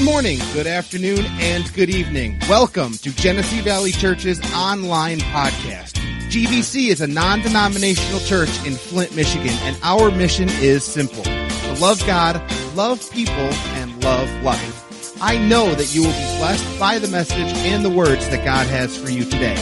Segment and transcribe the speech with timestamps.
[0.00, 2.38] Good morning, good afternoon, and good evening.
[2.48, 5.98] Welcome to Genesee Valley Church's online podcast.
[6.30, 11.22] GVC is a non-denominational church in Flint, Michigan, and our mission is simple.
[11.22, 12.40] To love God,
[12.74, 15.14] love people, and love life.
[15.20, 18.68] I know that you will be blessed by the message and the words that God
[18.68, 19.56] has for you today.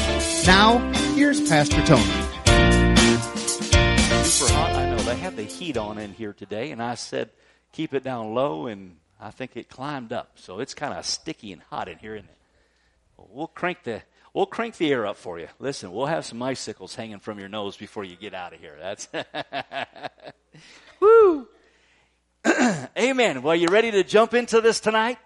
[0.46, 0.78] Now,
[1.16, 2.04] here's Pastor Tony.
[4.22, 4.70] Super hot.
[4.70, 7.30] I know they have the heat on in here today, and I said
[7.72, 10.32] keep it down low, and I think it climbed up.
[10.36, 12.36] So it's kind of sticky and hot in here, isn't it?
[13.30, 15.48] We'll crank the we'll crank the air up for you.
[15.58, 18.76] Listen, we'll have some icicles hanging from your nose before you get out of here.
[18.80, 19.08] That's
[21.00, 21.48] woo.
[22.98, 23.42] Amen.
[23.42, 25.18] Well, you ready to jump into this tonight?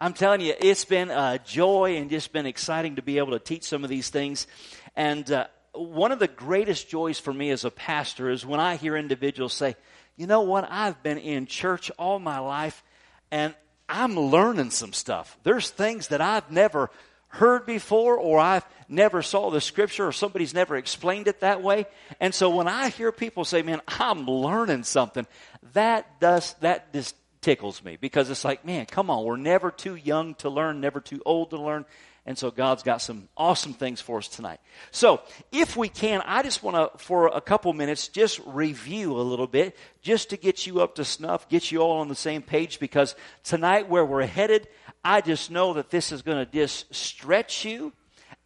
[0.00, 3.38] I'm telling you, it's been a joy and just been exciting to be able to
[3.38, 4.46] teach some of these things.
[4.94, 8.76] And uh, one of the greatest joys for me as a pastor is when I
[8.76, 9.76] hear individuals say,
[10.16, 12.82] you know what, I've been in church all my life
[13.30, 13.54] and
[13.88, 15.38] I'm learning some stuff.
[15.42, 16.90] There's things that I've never
[17.28, 21.86] heard before or I've never saw the scripture or somebody's never explained it that way.
[22.20, 25.26] And so when I hear people say, man, I'm learning something,
[25.74, 27.14] that does, that just
[27.46, 31.00] tickles me because it's like, man, come on, we're never too young to learn, never
[31.00, 31.84] too old to learn.
[32.26, 34.58] And so God's got some awesome things for us tonight.
[34.90, 35.20] So
[35.52, 39.46] if we can, I just want to, for a couple minutes, just review a little
[39.46, 42.80] bit, just to get you up to snuff, get you all on the same page,
[42.80, 44.66] because tonight where we're headed,
[45.04, 47.92] I just know that this is going to just stretch you,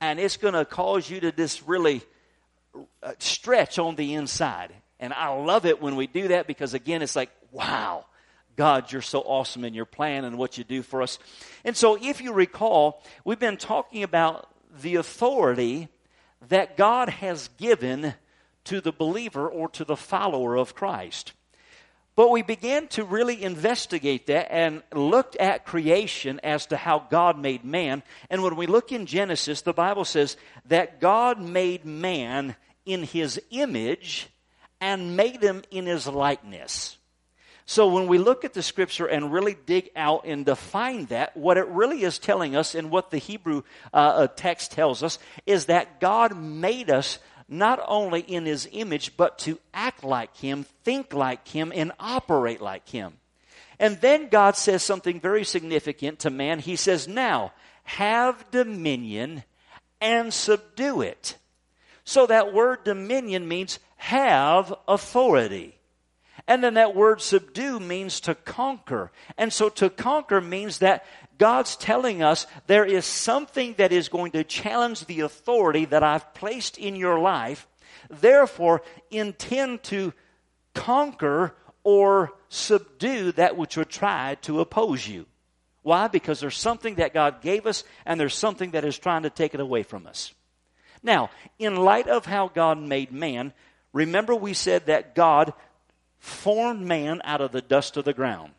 [0.03, 2.03] and it's going to cause you to just really
[3.03, 4.75] uh, stretch on the inside.
[4.99, 8.05] And I love it when we do that because again, it's like, wow,
[8.61, 11.19] God, you're so awesome in your plan and what you do for us.
[11.65, 14.51] And so, if you recall, we've been talking about
[14.83, 15.89] the authority
[16.51, 18.13] that God has given
[18.65, 21.33] to the believer or to the follower of Christ.
[22.17, 27.39] But we began to really investigate that and looked at creation as to how God
[27.39, 28.03] made man.
[28.29, 30.37] And when we look in Genesis, the Bible says
[30.67, 34.29] that God made man in his image
[34.83, 36.99] and made him in his likeness.
[37.71, 41.57] So when we look at the scripture and really dig out and define that, what
[41.57, 43.63] it really is telling us and what the Hebrew
[43.95, 49.17] uh, uh, text tells us is that God made us not only in his image,
[49.17, 53.13] but to act like him, think like him, and operate like him.
[53.79, 56.59] And then God says something very significant to man.
[56.59, 57.53] He says, now,
[57.85, 59.45] have dominion
[60.01, 61.37] and subdue it.
[62.03, 65.77] So that word dominion means have authority.
[66.47, 69.13] And then that word subdue means to conquer.
[69.37, 71.05] And so to conquer means that
[71.39, 76.35] God's telling us there is something that is going to challenge the authority that I've
[76.35, 77.67] placed in your life.
[78.09, 80.13] Therefore, intend to
[80.75, 85.27] conquer or subdue that which would try to oppose you.
[85.83, 86.09] Why?
[86.09, 89.55] Because there's something that God gave us and there's something that is trying to take
[89.55, 90.35] it away from us.
[91.03, 93.55] Now, in light of how God made man,
[93.93, 95.55] remember we said that God
[96.21, 98.53] formed man out of the dust of the ground.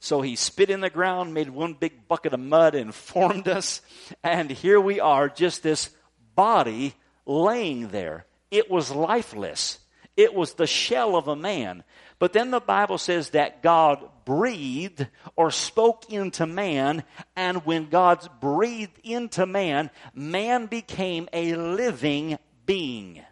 [0.00, 3.80] So he spit in the ground, made one big bucket of mud, and formed us.
[4.22, 5.90] And here we are, just this
[6.34, 6.94] body
[7.24, 8.26] laying there.
[8.50, 9.78] It was lifeless.
[10.16, 11.84] It was the shell of a man.
[12.18, 17.04] But then the Bible says that God breathed or spoke into man,
[17.34, 23.22] and when God breathed into man, man became a living being.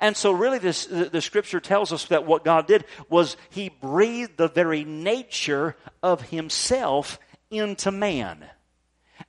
[0.00, 4.36] And so really this, the scripture tells us that what God did was he breathed
[4.36, 7.18] the very nature of himself
[7.50, 8.44] into man.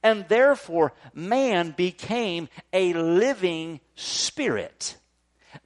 [0.04, 4.96] And therefore man became a living spirit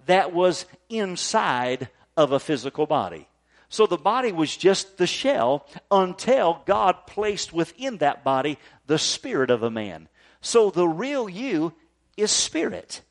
[0.05, 3.27] that was inside of a physical body.
[3.67, 9.49] So the body was just the shell until God placed within that body the spirit
[9.49, 10.07] of a man.
[10.41, 11.73] So the real you
[12.15, 13.01] is spirit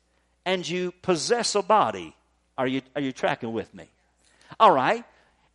[0.45, 2.15] and you possess a body.
[2.57, 3.89] Are you, are you tracking with me?
[4.59, 5.03] All right.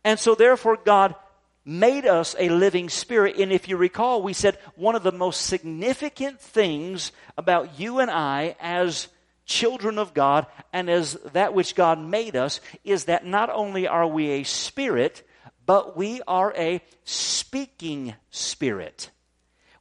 [0.03, 1.15] And so therefore God
[1.65, 3.37] made us a living spirit.
[3.37, 8.09] And if you recall, we said one of the most significant things about you and
[8.09, 9.07] I as
[9.45, 14.07] children of God and as that which God made us is that not only are
[14.07, 15.27] we a spirit,
[15.65, 19.09] but we are a speaking spirit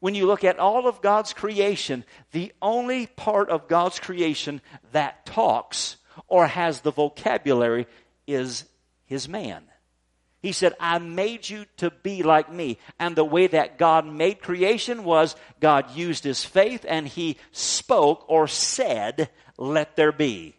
[0.00, 4.60] when you look at all of God's creation, the only part of God's creation
[4.92, 5.96] that talks
[6.26, 7.86] or has the vocabulary
[8.26, 8.64] is
[9.06, 9.64] his man.
[10.40, 12.78] He said, I made you to be like me.
[12.98, 18.24] And the way that God made creation was God used his faith and he spoke
[18.28, 20.54] or said, let there be.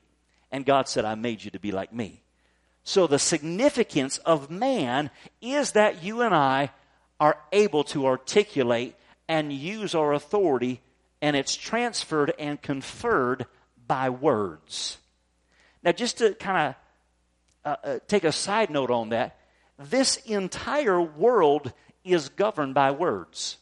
[0.52, 2.22] And God said, I made you to be like me.
[2.84, 5.12] So the significance of man
[5.42, 6.72] is that you and I
[7.20, 8.96] are able to articulate
[9.30, 10.82] and use our authority,
[11.22, 13.46] and it's transferred and conferred
[13.88, 14.98] by words.
[15.84, 16.76] Now, just to kind of
[17.64, 19.38] uh, uh, take a side note on that,
[19.78, 21.72] this entire world
[22.04, 23.58] is governed by words.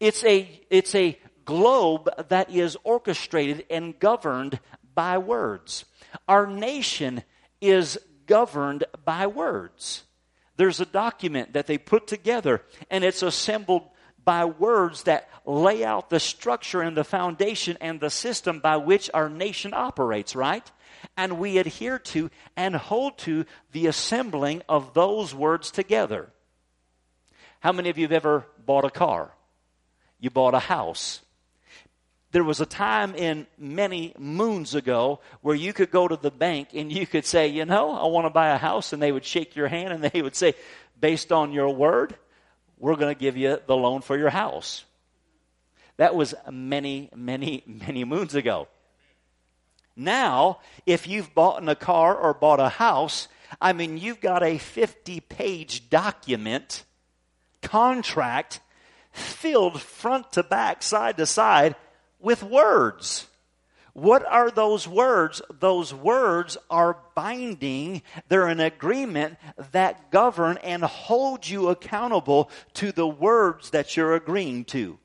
[0.00, 4.58] It's a, it's a globe that is orchestrated and governed
[4.94, 5.84] by words.
[6.26, 7.22] Our nation
[7.60, 10.04] is governed by words.
[10.56, 13.88] There's a document that they put together and it's assembled
[14.24, 19.10] by words that lay out the structure and the foundation and the system by which
[19.12, 20.70] our nation operates, right?
[21.16, 26.28] And we adhere to and hold to the assembling of those words together.
[27.60, 29.32] How many of you have ever bought a car?
[30.20, 31.20] You bought a house.
[32.30, 36.68] There was a time in many moons ago where you could go to the bank
[36.74, 39.24] and you could say, you know, I want to buy a house, and they would
[39.24, 40.54] shake your hand and they would say,
[40.98, 42.14] based on your word,
[42.82, 44.84] we're going to give you the loan for your house.
[45.98, 48.66] That was many, many, many moons ago.
[49.94, 53.28] Now, if you've bought a car or bought a house,
[53.60, 56.84] I mean, you've got a 50 page document,
[57.62, 58.58] contract,
[59.12, 61.76] filled front to back, side to side
[62.18, 63.28] with words.
[63.94, 65.42] What are those words?
[65.60, 68.02] Those words are binding.
[68.28, 69.36] They're an agreement
[69.72, 74.98] that govern and hold you accountable to the words that you're agreeing to.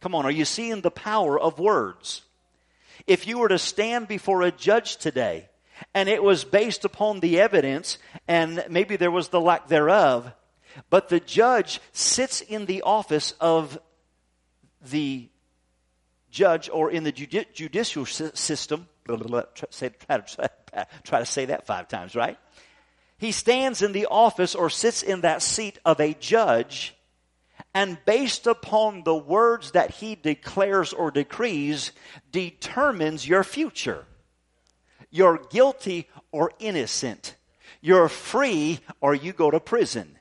[0.00, 2.22] Come on, are you seeing the power of words?
[3.06, 5.48] If you were to stand before a judge today
[5.94, 10.32] and it was based upon the evidence and maybe there was the lack thereof,
[10.88, 13.78] but the judge sits in the office of
[14.90, 15.28] the
[16.30, 18.88] judge or in the judi- judicial system.
[19.06, 20.50] Try to,
[21.04, 22.38] try to say that five times, right?
[23.18, 26.94] He stands in the office or sits in that seat of a judge,
[27.74, 31.92] and based upon the words that he declares or decrees,
[32.32, 34.06] determines your future.
[35.10, 37.36] You're guilty or innocent.
[37.80, 40.16] You're free or you go to prison.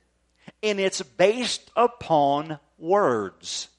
[0.61, 3.69] And it's based upon words.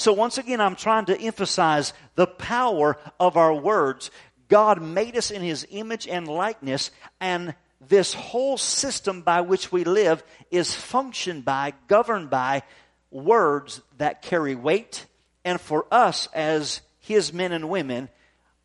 [0.00, 4.10] So once again, I'm trying to emphasize the power of our words.
[4.48, 7.54] God made us in His image and likeness, and
[7.86, 12.62] this whole system by which we live is functioned by, governed by
[13.10, 15.04] words that carry weight.
[15.44, 18.08] And for us as His men and women,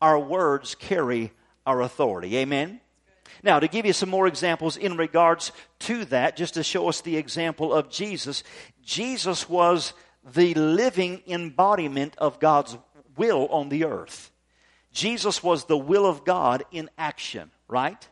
[0.00, 1.32] our words carry
[1.66, 2.38] our authority.
[2.38, 2.80] Amen?
[3.42, 7.02] Now, to give you some more examples in regards to that, just to show us
[7.02, 8.42] the example of Jesus,
[8.82, 9.92] Jesus was
[10.34, 12.76] the living embodiment of God's
[13.16, 14.30] will on the earth.
[14.92, 18.08] Jesus was the will of God in action, right?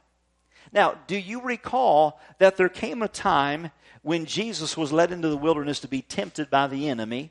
[0.73, 3.71] Now, do you recall that there came a time
[4.03, 7.31] when Jesus was led into the wilderness to be tempted by the enemy?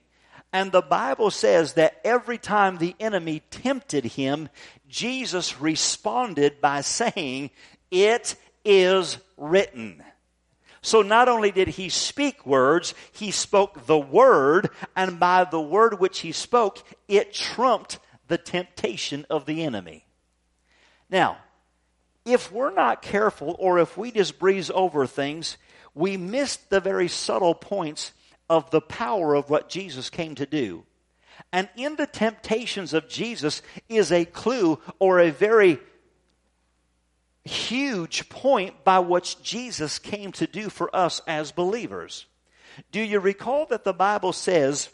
[0.51, 4.49] And the Bible says that every time the enemy tempted him,
[4.87, 7.49] Jesus responded by saying,
[7.89, 10.03] It is written.
[10.83, 15.97] So not only did he speak words, he spoke the word, and by the word
[15.99, 20.05] which he spoke, it trumped the temptation of the enemy.
[21.09, 21.37] Now,
[22.25, 25.57] if we're not careful or if we just breeze over things,
[25.95, 28.11] we miss the very subtle points
[28.49, 30.83] of the power of what Jesus came to do.
[31.53, 35.79] And in the temptations of Jesus is a clue or a very
[37.45, 42.25] huge point by which Jesus came to do for us as believers.
[42.91, 44.89] Do you recall that the Bible says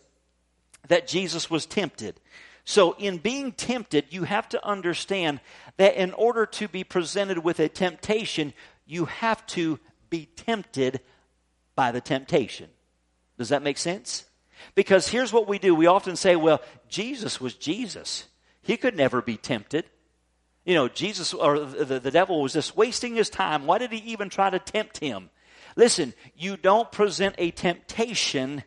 [0.87, 2.19] that Jesus was tempted?
[2.65, 5.39] So, in being tempted, you have to understand
[5.77, 8.53] that in order to be presented with a temptation,
[8.85, 9.79] you have to
[10.09, 10.99] be tempted
[11.75, 12.69] by the temptation.
[13.37, 14.25] Does that make sense?
[14.75, 18.25] Because here's what we do we often say, well, Jesus was Jesus.
[18.61, 19.85] He could never be tempted
[20.69, 23.65] you know, Jesus or the, the devil was just wasting his time.
[23.65, 25.31] Why did he even try to tempt him?
[25.75, 28.63] Listen, you don't present a temptation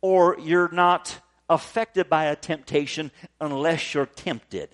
[0.00, 1.18] or you're not
[1.50, 4.68] affected by a temptation unless you're tempted.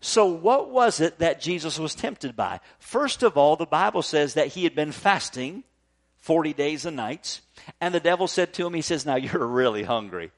[0.00, 2.58] So, what was it that Jesus was tempted by?
[2.80, 5.62] First of all, the Bible says that he had been fasting
[6.16, 7.42] 40 days and nights,
[7.80, 10.32] and the devil said to him, He says, Now you're really hungry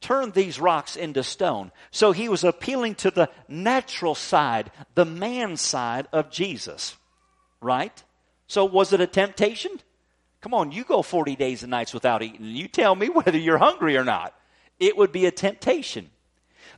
[0.00, 1.72] turn these rocks into stone.
[1.90, 6.96] So he was appealing to the natural side, the man side of Jesus.
[7.60, 8.02] Right?
[8.46, 9.80] So was it a temptation?
[10.40, 12.46] Come on, you go 40 days and nights without eating.
[12.46, 14.34] You tell me whether you're hungry or not.
[14.78, 16.10] It would be a temptation.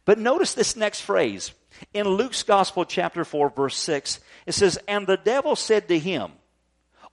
[0.05, 1.52] But notice this next phrase.
[1.95, 6.33] In Luke's Gospel, chapter 4, verse 6, it says, And the devil said to him,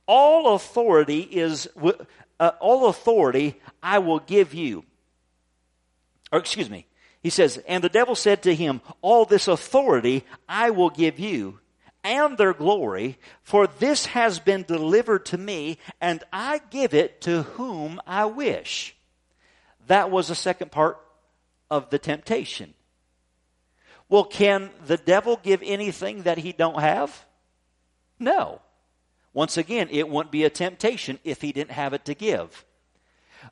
[0.08, 1.68] All authority is
[2.39, 4.84] uh, all authority I will give you.
[6.31, 6.86] Or excuse me.
[7.21, 11.59] He says, and the devil said to him, all this authority I will give you
[12.03, 17.43] and their glory, for this has been delivered to me, and I give it to
[17.43, 18.95] whom I wish.
[19.88, 20.98] That was the second part
[21.69, 22.74] of the temptation.
[24.07, 27.25] Well, can the devil give anything that he don't have?
[28.17, 28.62] No.
[29.33, 32.65] Once again, it wouldn't be a temptation if he didn't have it to give.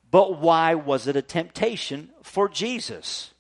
[0.10, 3.34] But why was it a temptation for Jesus?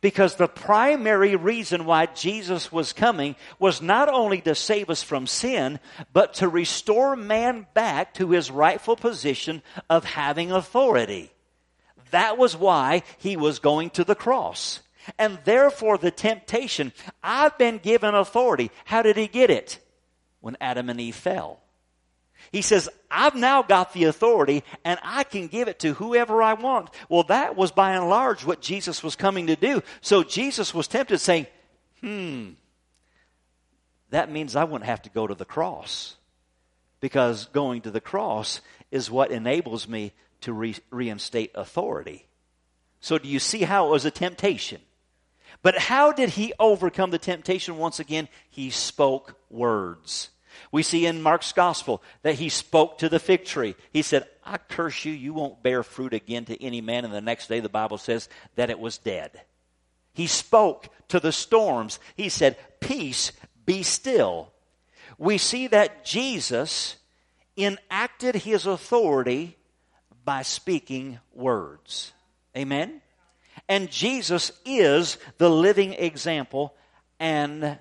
[0.00, 5.26] Because the primary reason why Jesus was coming was not only to save us from
[5.26, 5.80] sin,
[6.12, 11.32] but to restore man back to his rightful position of having authority.
[12.10, 14.80] That was why he was going to the cross.
[15.18, 16.92] And therefore the temptation,
[17.22, 18.70] I've been given authority.
[18.84, 19.80] How did he get it?
[20.40, 21.60] When Adam and Eve fell.
[22.52, 26.54] He says, I've now got the authority and I can give it to whoever I
[26.54, 26.90] want.
[27.08, 29.82] Well, that was by and large what Jesus was coming to do.
[30.00, 31.46] So Jesus was tempted saying,
[32.00, 32.50] hmm,
[34.10, 36.16] that means I wouldn't have to go to the cross
[37.00, 38.60] because going to the cross
[38.90, 40.12] is what enables me
[40.42, 42.26] to re- reinstate authority.
[43.00, 44.80] So do you see how it was a temptation?
[45.62, 48.28] But how did he overcome the temptation once again?
[48.50, 50.30] He spoke words.
[50.72, 53.74] We see in Mark's gospel that he spoke to the fig tree.
[53.92, 57.04] He said, I curse you, you won't bear fruit again to any man.
[57.04, 59.40] And the next day, the Bible says that it was dead.
[60.12, 61.98] He spoke to the storms.
[62.16, 63.32] He said, Peace,
[63.64, 64.52] be still.
[65.18, 66.96] We see that Jesus
[67.56, 69.56] enacted his authority
[70.24, 72.12] by speaking words.
[72.56, 73.00] Amen?
[73.68, 76.74] And Jesus is the living example
[77.18, 77.78] and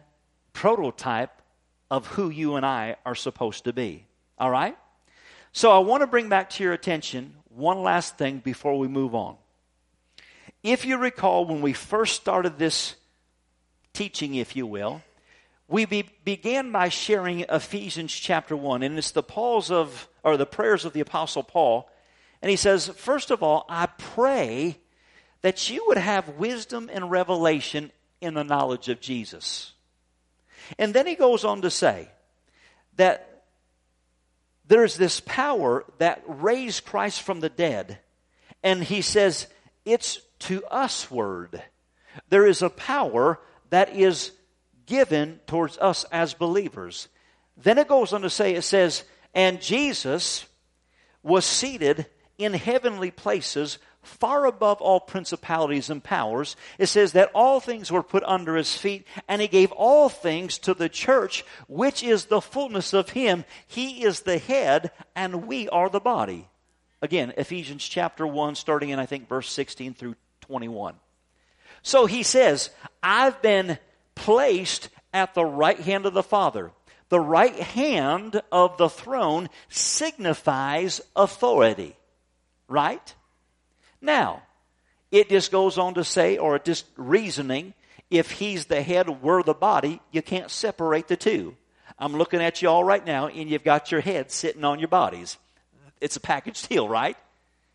[0.54, 1.42] prototype
[1.90, 4.06] of who you and I are supposed to be.
[4.38, 4.78] All right?
[5.52, 9.16] So I want to bring back to your attention one last thing before we move
[9.16, 9.38] on.
[10.64, 12.96] If you recall, when we first started this
[13.94, 15.02] teaching, if you will,
[15.68, 20.46] we be, began by sharing Ephesians chapter 1, and it's the Paul's of, or the
[20.46, 21.90] prayers of the Apostle Paul.
[22.42, 24.78] And he says, First of all, I pray
[25.42, 29.75] that you would have wisdom and revelation in the knowledge of Jesus.
[30.78, 32.10] And then he goes on to say
[32.96, 33.44] that
[34.68, 38.00] there's this power that raised Christ from the dead.
[38.64, 39.48] And he says,
[39.86, 41.62] it's to us word.
[42.30, 44.32] There is a power that is
[44.86, 47.08] given towards us as believers.
[47.58, 49.04] Then it goes on to say, it says,
[49.34, 50.46] and Jesus
[51.24, 52.06] was seated
[52.38, 56.56] in heavenly places far above all principalities and powers.
[56.78, 60.58] It says that all things were put under his feet, and he gave all things
[60.60, 63.46] to the church, which is the fullness of him.
[63.68, 66.48] He is the head, and we are the body.
[67.02, 70.96] Again, Ephesians chapter 1, starting in, I think, verse 16 through 21.
[71.82, 72.70] So he says,
[73.04, 73.78] I've been
[74.16, 76.72] placed at the right hand of the Father.
[77.10, 81.96] The right hand of the throne signifies authority,
[82.68, 83.14] right?
[84.02, 84.44] Now,
[85.12, 87.74] it just goes on to say, or it just reasoning,
[88.10, 91.56] if he's the head, we're the body, you can't separate the two.
[91.98, 94.90] I'm looking at you all right now, and you've got your head sitting on your
[94.90, 95.38] bodies.
[96.02, 97.16] It's a package deal, right?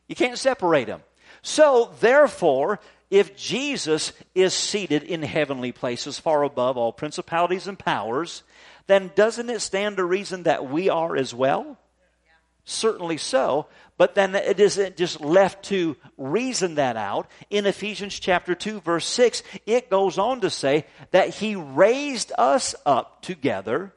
[0.08, 1.02] You can't separate them.
[1.42, 2.80] So, therefore,
[3.10, 8.42] if Jesus is seated in heavenly places far above all principalities and powers,
[8.86, 11.78] then doesn't it stand to reason that we are as well?
[12.64, 13.66] Certainly so.
[14.00, 17.30] But then it isn't just left to reason that out.
[17.50, 22.74] In Ephesians chapter 2 verse 6, it goes on to say that he raised us
[22.86, 23.92] up together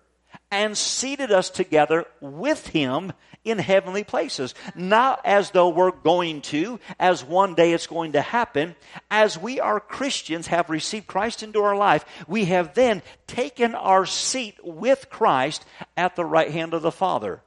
[0.52, 3.14] and seated us together with him
[3.46, 4.54] in heavenly places.
[4.76, 8.76] Not as though we're going to, as one day it's going to happen.
[9.10, 14.06] As we are Christians, have received Christ into our life, we have then taken our
[14.06, 15.64] seat with Christ
[15.96, 17.42] at the right hand of the Father.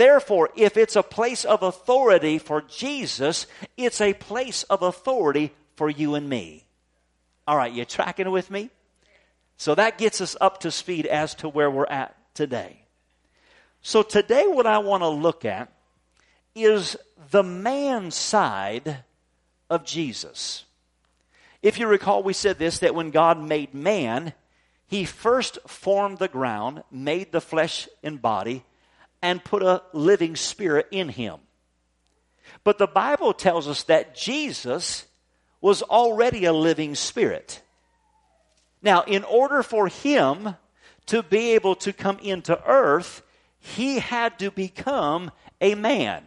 [0.00, 5.90] Therefore, if it's a place of authority for Jesus, it's a place of authority for
[5.90, 6.64] you and me.
[7.46, 8.70] All right, you tracking with me?
[9.58, 12.80] So that gets us up to speed as to where we're at today.
[13.82, 15.70] So today what I want to look at
[16.54, 16.96] is
[17.30, 19.04] the man side
[19.68, 20.64] of Jesus.
[21.60, 24.32] If you recall, we said this that when God made man,
[24.86, 28.64] he first formed the ground, made the flesh and body,
[29.22, 31.40] and put a living spirit in him.
[32.64, 35.06] But the Bible tells us that Jesus
[35.60, 37.62] was already a living spirit.
[38.82, 40.56] Now, in order for him
[41.06, 43.22] to be able to come into earth,
[43.58, 46.24] he had to become a man.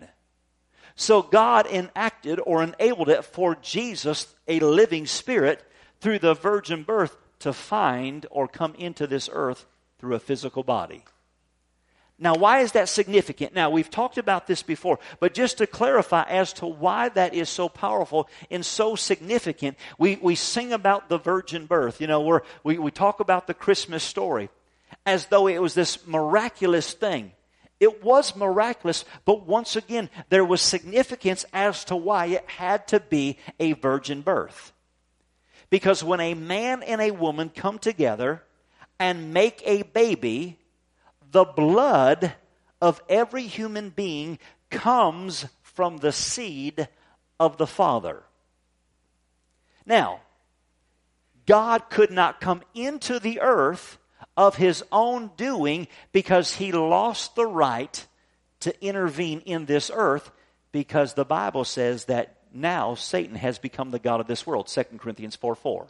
[0.96, 5.64] So God enacted or enabled it for Jesus, a living spirit,
[6.00, 9.66] through the virgin birth to find or come into this earth
[10.00, 11.04] through a physical body.
[12.20, 13.56] Now, why is that significant?
[13.56, 17.50] Now, we've talked about this before, but just to clarify as to why that is
[17.50, 22.00] so powerful and so significant, we, we sing about the virgin birth.
[22.00, 24.50] You know, we we, we talk about the Christmas story
[25.06, 27.32] as though it was this miraculous thing.
[27.80, 33.00] It was miraculous, but once again, there was significance as to why it had to
[33.00, 34.72] be a virgin birth.
[35.70, 38.44] Because when a man and a woman come together
[39.00, 40.60] and make a baby,
[41.34, 42.34] the blood
[42.80, 46.88] of every human being comes from the seed
[47.40, 48.24] of the Father.
[49.86, 50.22] Now,
[51.46, 53.98] God could not come into the earth
[54.38, 58.08] of his own doing because he lost the right
[58.62, 60.32] to intervene in this earth
[60.72, 64.68] because the Bible says that now Satan has become the God of this world.
[64.68, 65.88] 2 Corinthians 4 4.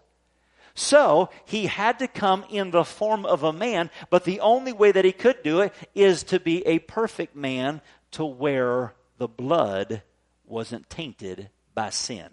[0.76, 4.92] So he had to come in the form of a man, but the only way
[4.92, 10.02] that he could do it is to be a perfect man to where the blood
[10.46, 12.30] wasn't tainted by sin.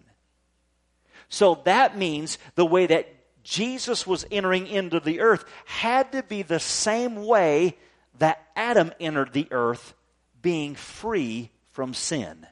[1.28, 6.42] So that means the way that Jesus was entering into the earth had to be
[6.42, 7.76] the same way
[8.18, 9.94] that Adam entered the earth,
[10.42, 12.46] being free from sin.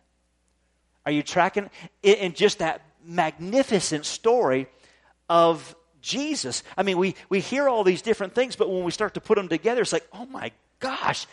[1.04, 1.70] Are you tracking?
[2.02, 4.68] In just that magnificent story
[5.28, 5.74] of
[6.08, 6.62] Jesus.
[6.76, 9.36] I mean, we, we hear all these different things, but when we start to put
[9.36, 10.50] them together, it's like, oh my
[10.80, 11.26] gosh,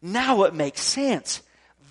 [0.00, 1.42] now it makes sense.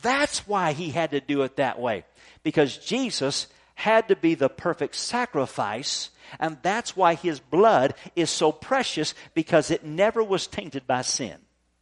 [0.01, 2.03] That's why he had to do it that way.
[2.44, 8.51] Because Jesus had to be the perfect sacrifice, and that's why his blood is so
[8.51, 11.38] precious because it never was tainted by sin.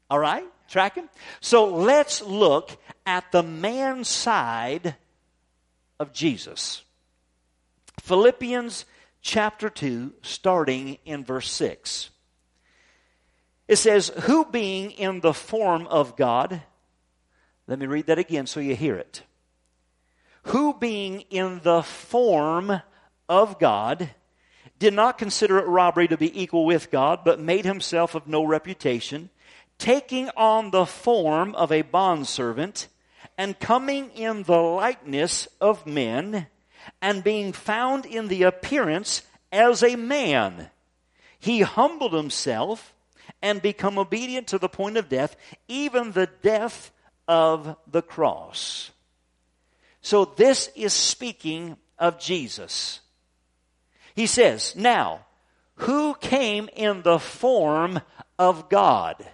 [0.10, 0.46] All right?
[0.70, 1.08] Tracking?
[1.40, 4.96] So let's look at the man side
[6.00, 6.84] of Jesus.
[8.02, 8.86] Philippians
[9.24, 12.12] chapter 2, starting in verse 6.
[13.68, 16.62] It says, Who being in the form of God,
[17.66, 19.24] let me read that again so you hear it.
[20.48, 22.82] Who being in the form
[23.30, 24.10] of God,
[24.78, 28.44] did not consider it robbery to be equal with God, but made himself of no
[28.44, 29.30] reputation,
[29.78, 32.90] taking on the form of a bondservant,
[33.38, 36.48] and coming in the likeness of men,
[37.02, 40.70] and being found in the appearance as a man,
[41.40, 42.94] he humbled himself
[43.42, 45.36] and become obedient to the point of death,
[45.68, 46.92] even the death
[47.28, 48.92] of the cross.
[50.02, 53.00] So this is speaking of Jesus.
[54.16, 55.26] He says, now,
[55.76, 58.00] who came in the form
[58.38, 59.26] of God?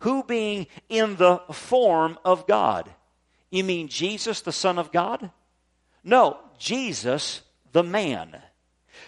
[0.00, 2.88] Who being in the form of God?
[3.50, 5.30] You mean Jesus, the Son of God?
[6.04, 8.36] No, Jesus, the man.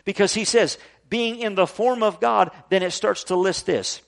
[0.05, 4.01] Because he says, being in the form of God, then it starts to list this.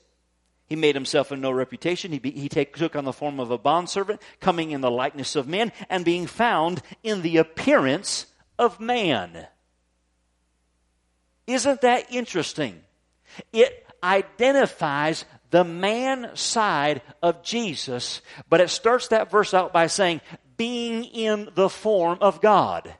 [0.67, 2.11] He made himself of no reputation.
[2.11, 5.35] He, be, he take, took on the form of a bondservant, coming in the likeness
[5.35, 8.25] of men, and being found in the appearance
[8.57, 9.47] of man.
[11.45, 12.81] Isn't that interesting?
[13.51, 20.21] It identifies the man side of Jesus, but it starts that verse out by saying,
[20.63, 22.95] being in the form of God.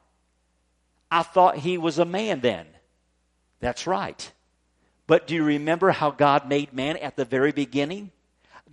[1.10, 2.68] I thought he was a man then.
[3.62, 4.34] That's right.
[5.08, 8.12] But do you remember how God made man at the very beginning?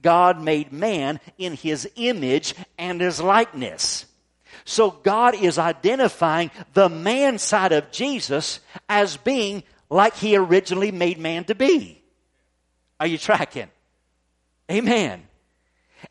[0.03, 4.07] God made man in his image and his likeness.
[4.65, 11.19] So God is identifying the man side of Jesus as being like he originally made
[11.19, 12.03] man to be.
[12.99, 13.71] Are you tracking?
[14.69, 15.23] Amen.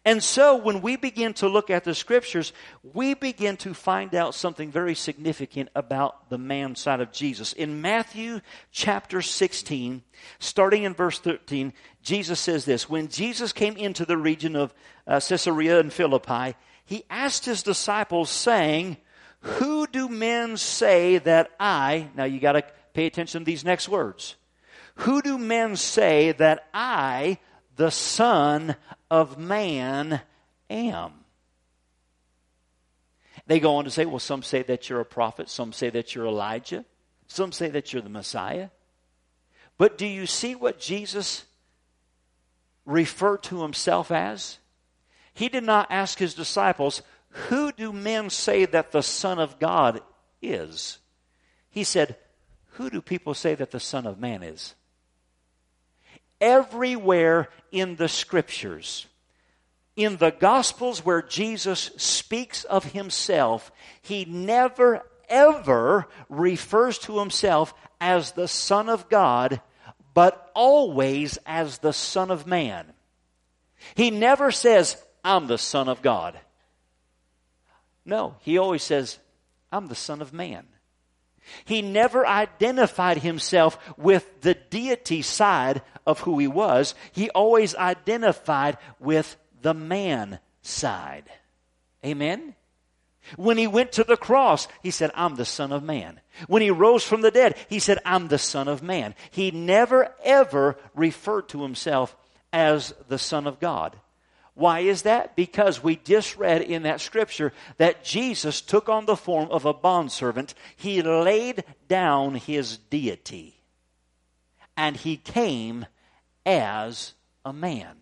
[0.05, 2.53] And so when we begin to look at the scriptures,
[2.93, 7.53] we begin to find out something very significant about the man side of Jesus.
[7.53, 10.03] In Matthew chapter 16,
[10.39, 14.73] starting in verse 13, Jesus says this When Jesus came into the region of
[15.07, 18.97] uh, Caesarea and Philippi, he asked his disciples, saying,
[19.41, 23.87] Who do men say that I, now you got to pay attention to these next
[23.87, 24.35] words.
[24.95, 27.39] Who do men say that I,
[27.77, 28.75] the Son
[29.09, 30.21] of Man,
[30.69, 31.13] am?
[33.47, 36.13] They go on to say, well, some say that you're a prophet, some say that
[36.13, 36.85] you're Elijah,
[37.27, 38.69] some say that you're the Messiah.
[39.77, 41.45] But do you see what Jesus
[42.85, 44.59] referred to himself as?
[45.33, 47.01] He did not ask his disciples,
[47.47, 50.01] Who do men say that the Son of God
[50.41, 50.99] is?
[51.69, 52.17] He said,
[52.73, 54.75] Who do people say that the Son of Man is?
[56.41, 59.07] Everywhere in the scriptures,
[59.95, 63.71] in the Gospels where Jesus speaks of himself,
[64.01, 69.61] he never ever refers to himself as the Son of God,
[70.13, 72.85] but always as the Son of Man.
[73.95, 76.39] He never says, I'm the Son of God.
[78.05, 79.19] No, he always says,
[79.71, 80.65] I'm the Son of Man.
[81.65, 86.95] He never identified himself with the deity side of who he was.
[87.11, 91.25] He always identified with the man side.
[92.05, 92.55] Amen?
[93.35, 96.19] When he went to the cross, he said, I'm the Son of Man.
[96.47, 99.13] When he rose from the dead, he said, I'm the Son of Man.
[99.29, 102.15] He never ever referred to himself
[102.51, 103.95] as the Son of God.
[104.59, 105.37] Why is that?
[105.37, 109.73] Because we just read in that scripture that Jesus took on the form of a
[109.73, 110.53] bondservant.
[110.75, 113.55] He laid down his deity.
[114.75, 115.85] And he came
[116.45, 117.13] as
[117.45, 117.95] a man.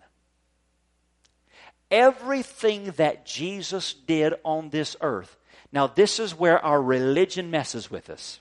[1.91, 5.37] Everything that Jesus did on this earth.
[5.71, 8.39] Now, this is where our religion messes with us.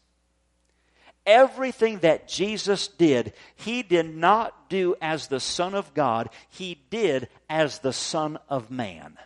[1.27, 7.29] Everything that Jesus did, he did not do as the Son of God, he did
[7.51, 9.19] as the Son of Man.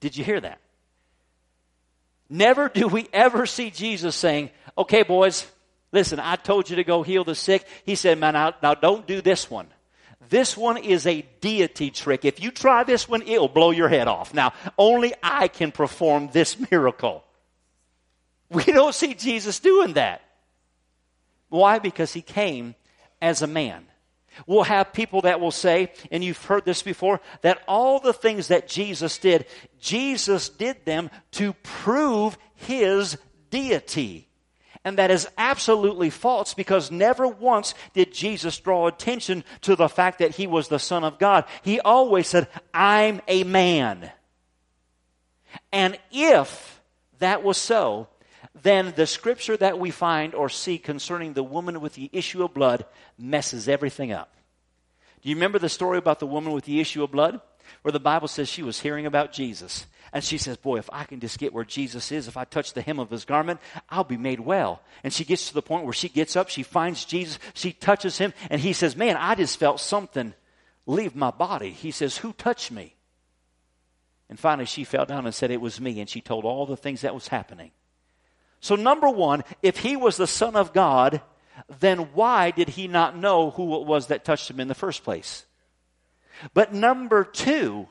[0.00, 0.60] Did you hear that?
[2.28, 5.46] Never do we ever see Jesus saying, Okay, boys,
[5.92, 7.66] listen, I told you to go heal the sick.
[7.84, 9.68] He said, Man, now, now don't do this one.
[10.28, 12.24] This one is a deity trick.
[12.24, 14.34] If you try this one, it'll blow your head off.
[14.34, 17.24] Now, only I can perform this miracle.
[18.50, 20.22] We don't see Jesus doing that.
[21.48, 21.78] Why?
[21.78, 22.74] Because he came
[23.20, 23.86] as a man.
[24.46, 28.48] We'll have people that will say, and you've heard this before, that all the things
[28.48, 29.46] that Jesus did,
[29.80, 33.18] Jesus did them to prove his
[33.50, 34.28] deity.
[34.84, 40.20] And that is absolutely false because never once did Jesus draw attention to the fact
[40.20, 41.44] that he was the Son of God.
[41.62, 44.10] He always said, I'm a man.
[45.72, 46.80] And if
[47.18, 48.08] that was so,
[48.62, 52.54] then the scripture that we find or see concerning the woman with the issue of
[52.54, 52.86] blood
[53.18, 54.34] messes everything up.
[55.22, 57.40] Do you remember the story about the woman with the issue of blood?
[57.82, 59.86] Where the Bible says she was hearing about Jesus.
[60.12, 62.72] And she says, Boy, if I can just get where Jesus is, if I touch
[62.72, 64.80] the hem of his garment, I'll be made well.
[65.04, 68.16] And she gets to the point where she gets up, she finds Jesus, she touches
[68.16, 70.32] him, and he says, Man, I just felt something
[70.86, 71.70] leave my body.
[71.70, 72.94] He says, Who touched me?
[74.30, 76.00] And finally, she fell down and said, It was me.
[76.00, 77.70] And she told all the things that was happening.
[78.60, 81.20] So, number one, if he was the Son of God,
[81.80, 85.04] then why did he not know who it was that touched him in the first
[85.04, 85.46] place?
[86.54, 87.88] But number two,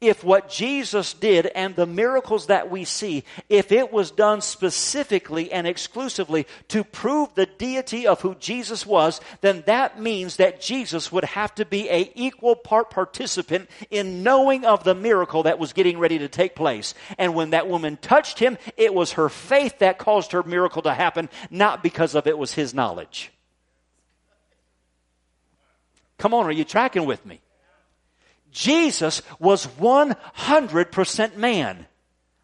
[0.00, 5.50] if what Jesus did and the miracles that we see, if it was done specifically
[5.50, 11.10] and exclusively to prove the deity of who Jesus was, then that means that Jesus
[11.10, 15.72] would have to be a equal part participant in knowing of the miracle that was
[15.72, 16.94] getting ready to take place.
[17.18, 20.94] And when that woman touched him, it was her faith that caused her miracle to
[20.94, 23.32] happen, not because of it was his knowledge.
[26.18, 27.40] Come on, are you tracking with me?
[28.52, 31.86] Jesus was 100% man.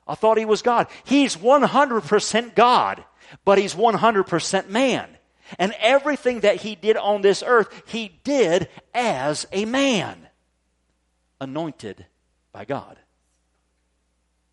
[0.07, 0.87] I thought he was God.
[1.05, 3.05] He's 100% God,
[3.45, 5.09] but he's 100% man.
[5.59, 10.29] And everything that he did on this earth, he did as a man,
[11.41, 12.07] anointed
[12.53, 12.99] by God.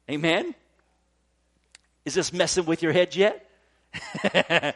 [0.09, 0.55] Amen?
[2.05, 3.47] Is this messing with your head yet?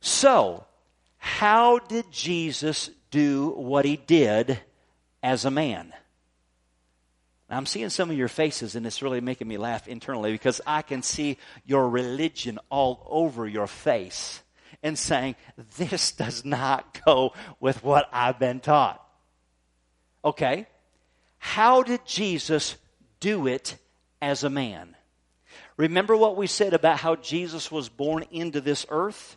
[0.00, 0.64] so,
[1.18, 4.60] how did Jesus do what he did
[5.28, 5.92] as a man.
[7.50, 10.80] I'm seeing some of your faces, and it's really making me laugh internally because I
[10.80, 11.36] can see
[11.66, 14.40] your religion all over your face
[14.82, 15.36] and saying,
[15.76, 19.06] This does not go with what I've been taught.
[20.24, 20.66] Okay,
[21.36, 22.76] how did Jesus
[23.20, 23.76] do it
[24.22, 24.96] as a man?
[25.76, 29.36] Remember what we said about how Jesus was born into this earth?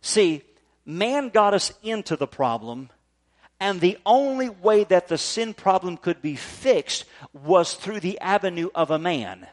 [0.00, 0.42] See,
[0.86, 2.88] man got us into the problem
[3.62, 8.70] and the only way that the sin problem could be fixed was through the avenue
[8.74, 9.46] of a man.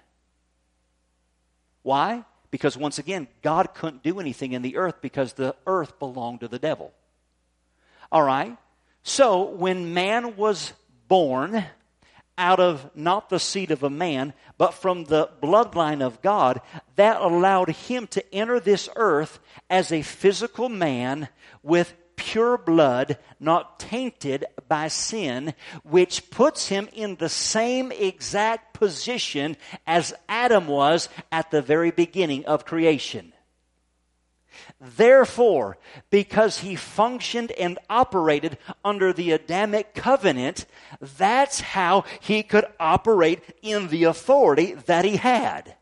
[1.83, 2.25] Why?
[2.49, 6.47] Because once again, God couldn't do anything in the earth because the earth belonged to
[6.47, 6.91] the devil.
[8.11, 8.57] All right?
[9.03, 10.73] So when man was
[11.07, 11.65] born
[12.35, 16.61] out of not the seed of a man, but from the bloodline of God,
[16.95, 19.37] that allowed him to enter this earth
[19.69, 21.27] as a physical man
[21.61, 25.53] with pure blood, not tainted by sin,
[25.83, 29.55] which puts him in the same exact position
[29.87, 33.31] as Adam was at the very beginning of creation.
[34.81, 35.77] Therefore,
[36.09, 40.65] because he functioned and operated under the Adamic covenant,
[41.17, 45.75] that's how he could operate in the authority that he had.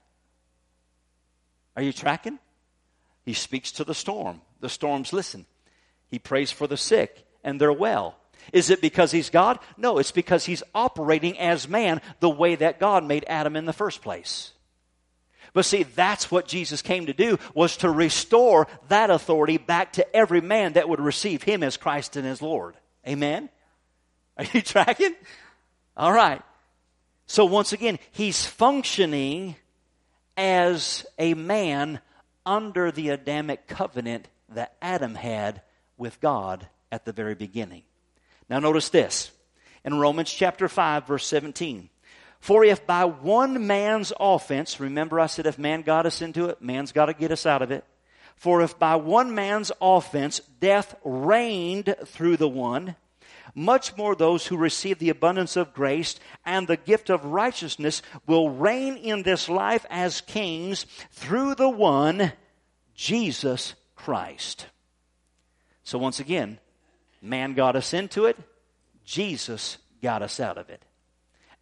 [1.76, 2.38] Are you tracking?
[3.26, 4.42] He speaks to the storm.
[4.60, 5.48] The storms listen.
[6.10, 8.18] He prays for the sick, and they're well.
[8.54, 9.60] Is it because he's God?
[9.76, 13.74] No, it's because he's operating as man the way that God made Adam in the
[13.74, 14.54] first place.
[15.54, 20.16] But see, that's what Jesus came to do, was to restore that authority back to
[20.16, 22.76] every man that would receive him as Christ and as Lord.
[23.08, 23.50] Amen?
[24.38, 25.16] Are you tracking?
[25.96, 26.42] All right.
[27.26, 29.56] So once again, he's functioning
[30.38, 32.00] as a man
[32.46, 35.62] under the Adamic covenant that Adam had
[35.98, 37.84] with God at the very beginning.
[38.50, 39.32] Now notice this.
[39.84, 41.90] In Romans chapter 5 verse 17.
[42.40, 46.62] For if by one man's offense, remember I said if man got us into it,
[46.62, 47.84] man's got to get us out of it.
[48.36, 52.96] For if by one man's offense death reigned through the one,
[53.56, 58.50] much more those who receive the abundance of grace and the gift of righteousness will
[58.50, 62.34] reign in this life as kings through the one,
[62.94, 64.68] Jesus Christ.
[65.88, 66.60] So once again,
[67.22, 68.38] man got us into it,
[69.06, 70.84] Jesus got us out of it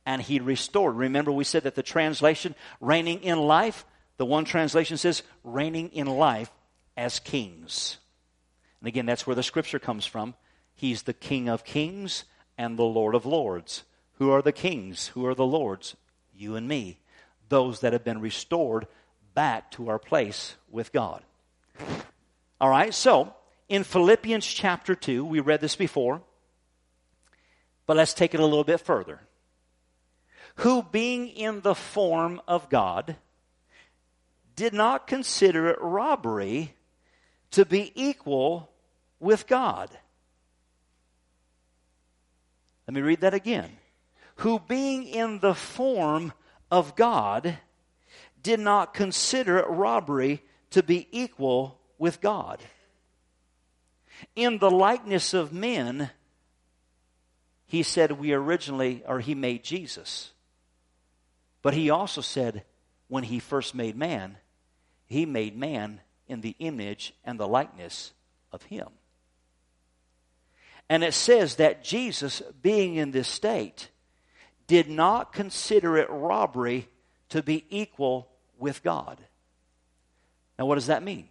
[0.04, 0.96] and he restored.
[0.96, 3.86] Remember, we said that the translation, reigning in life,
[4.18, 6.50] the one translation says, reigning in life
[6.98, 7.98] as kings.
[8.82, 10.34] And again, that's where the scripture comes from.
[10.74, 12.24] He's the King of kings
[12.58, 13.84] and the Lord of lords.
[14.14, 15.10] Who are the kings?
[15.10, 15.96] Who are the lords?
[16.34, 16.98] You and me.
[17.50, 18.88] Those that have been restored
[19.36, 21.22] back to our place with God.
[22.60, 23.35] All right, so
[23.68, 26.22] in Philippians chapter 2, we read this before,
[27.86, 29.22] but let's take it a little bit further
[30.58, 33.16] who being in the form of God,
[34.56, 36.74] did not consider it robbery
[37.52, 38.70] to be equal
[39.20, 39.90] with God.
[42.88, 43.70] Let me read that again.
[44.38, 46.34] Who being in the form
[46.72, 47.58] of God,
[48.42, 52.62] did not consider it robbery to be equal with God.
[54.36, 56.10] In the likeness of men,
[57.66, 60.32] he said we originally, or he made Jesus.
[61.62, 62.64] But he also said,
[63.08, 64.38] when he first made man,
[65.06, 68.14] he made man in the image and the likeness
[68.52, 68.88] of him.
[70.90, 73.90] And it says that Jesus, being in this state,
[74.68, 76.88] did not consider it robbery
[77.30, 79.20] to be equal with God.
[80.58, 81.30] Now, what does that mean?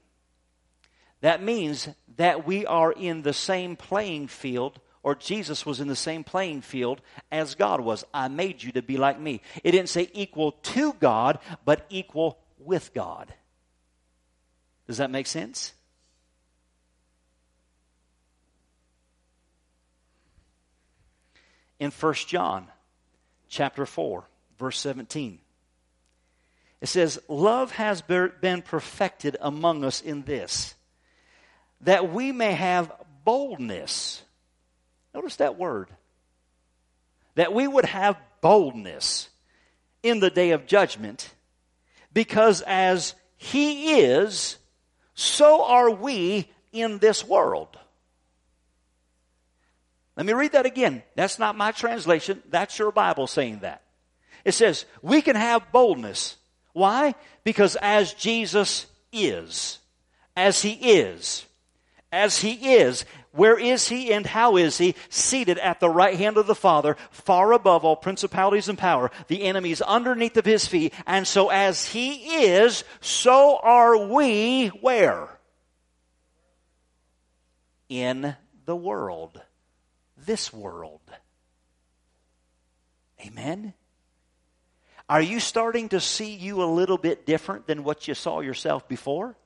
[1.25, 5.97] That means that we are in the same playing field or Jesus was in the
[5.97, 7.01] same playing field
[7.33, 8.05] as God was.
[8.13, 9.41] I made you to be like me.
[9.63, 13.33] It didn't say equal to God, but equal with God.
[14.87, 15.73] Does that make sense?
[21.81, 22.67] In 1 John
[23.49, 24.25] chapter 4,
[24.59, 25.39] verse 17.
[26.83, 30.75] It says, Love has been perfected among us in this,
[31.83, 32.93] that we may have
[33.25, 34.23] boldness
[35.15, 35.89] Notice that word.
[37.37, 39.29] That we would have boldness
[40.03, 41.33] in the day of judgment,
[42.13, 44.59] because as He is,
[45.15, 47.79] so are we in this world.
[50.17, 51.03] Let me read that again.
[51.15, 52.43] That's not my translation.
[52.51, 53.83] That's your Bible saying that.
[54.45, 56.37] It says, we can have boldness.
[56.73, 57.15] Why?
[57.45, 59.79] Because as Jesus is,
[60.37, 61.47] as He is,
[62.15, 64.95] as He is, where is he and how is he?
[65.09, 69.11] Seated at the right hand of the Father, far above all principalities and power.
[69.27, 70.95] The enemy is underneath of his feet.
[71.05, 75.37] And so as he is, so are we where?
[77.89, 79.43] In the world.
[80.17, 81.01] This world.
[83.27, 83.75] Amen?
[85.09, 88.87] Are you starting to see you a little bit different than what you saw yourself
[88.89, 89.37] before?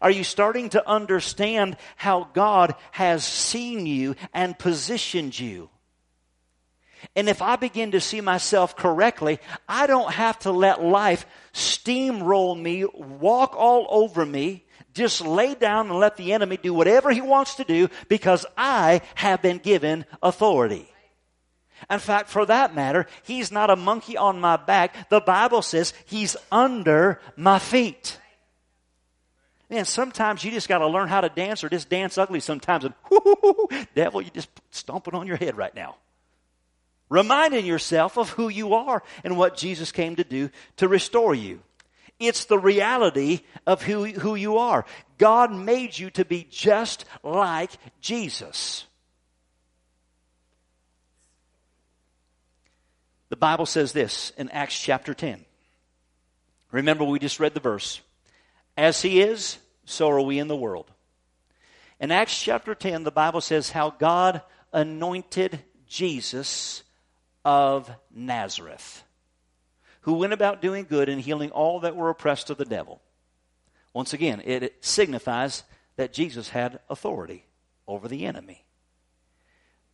[0.00, 5.70] Are you starting to understand how God has seen you and positioned you?
[7.16, 12.60] And if I begin to see myself correctly, I don't have to let life steamroll
[12.60, 17.20] me, walk all over me, just lay down and let the enemy do whatever he
[17.20, 20.88] wants to do because I have been given authority.
[21.90, 25.10] In fact, for that matter, he's not a monkey on my back.
[25.10, 28.18] The Bible says he's under my feet.
[29.70, 32.84] Man, sometimes you just got to learn how to dance or just dance ugly sometimes.
[32.84, 35.96] And whoo, devil, you just stomping on your head right now.
[37.08, 41.60] Reminding yourself of who you are and what Jesus came to do to restore you.
[42.18, 44.84] It's the reality of who, who you are.
[45.18, 48.86] God made you to be just like Jesus.
[53.30, 55.44] The Bible says this in Acts chapter 10.
[56.70, 58.00] Remember, we just read the verse.
[58.76, 60.90] As he is, so are we in the world.
[62.00, 66.82] In Acts chapter 10, the Bible says how God anointed Jesus
[67.44, 69.04] of Nazareth,
[70.02, 73.00] who went about doing good and healing all that were oppressed of the devil.
[73.92, 75.62] Once again, it signifies
[75.96, 77.46] that Jesus had authority
[77.86, 78.64] over the enemy.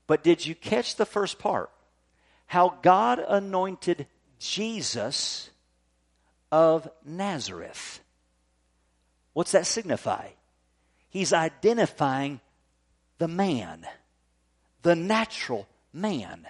[0.06, 1.70] But did you catch the first part?
[2.46, 4.06] How God anointed
[4.38, 5.50] Jesus
[6.50, 8.00] of Nazareth.
[9.32, 10.28] What's that signify?
[11.08, 12.40] He's identifying
[13.18, 13.86] the man,
[14.82, 16.46] the natural man.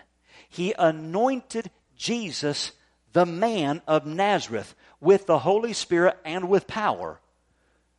[0.48, 2.72] He anointed Jesus,
[3.12, 7.20] the man of Nazareth, with the Holy Spirit and with power,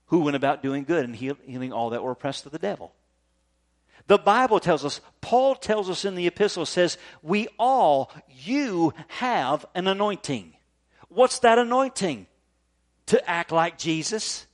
[0.07, 2.93] who went about doing good and healing all that were oppressed of the devil.
[4.07, 9.65] The Bible tells us, Paul tells us in the epistle, says, we all, you have
[9.75, 10.53] an anointing.
[11.09, 12.27] What's that anointing?
[13.07, 14.45] To act like Jesus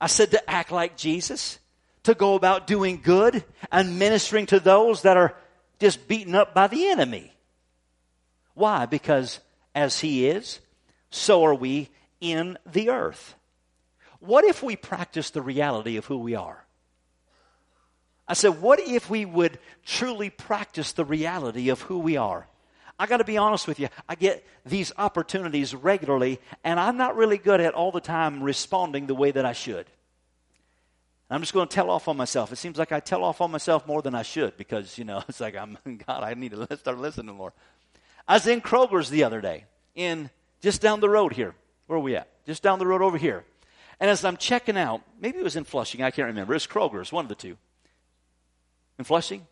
[0.00, 1.58] I said to act like Jesus,
[2.04, 5.34] to go about doing good and ministering to those that are
[5.78, 7.32] just beaten up by the enemy.
[8.54, 8.86] Why?
[8.86, 9.40] Because
[9.74, 10.60] as He is,
[11.10, 11.88] so are we
[12.20, 13.34] in the earth.
[14.20, 16.64] What if we practice the reality of who we are?
[18.26, 22.46] I said, what if we would truly practice the reality of who we are?
[22.98, 23.88] I got to be honest with you.
[24.08, 29.06] I get these opportunities regularly, and I'm not really good at all the time responding
[29.06, 29.86] the way that I should.
[31.30, 32.52] I'm just going to tell off on myself.
[32.52, 35.22] It seems like I tell off on myself more than I should because, you know,
[35.28, 37.52] it's like, I'm, God, I need to start listening more.
[38.26, 40.30] I was in Kroger's the other day, in
[40.60, 41.54] just down the road here.
[41.86, 42.28] Where are we at?
[42.46, 43.44] Just down the road over here.
[44.00, 46.54] And as I'm checking out, maybe it was in Flushing, I can't remember.
[46.54, 47.56] It's Kroger's, one of the two.
[48.98, 49.46] In Flushing?